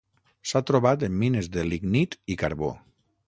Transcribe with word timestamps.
S'ha 0.51 0.61
trobat 0.69 1.05
en 1.07 1.19
mines 1.25 1.49
de 1.57 1.65
lignit 1.73 2.19
i 2.37 2.41
carbó. 2.45 2.73